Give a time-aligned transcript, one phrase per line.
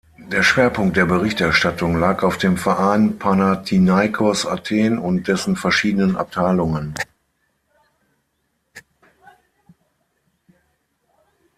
[0.31, 6.95] Der Schwerpunkt der Berichterstattung lag auf dem Verein Panathinaikos Athen und dessen verschiedenen Abteilungen.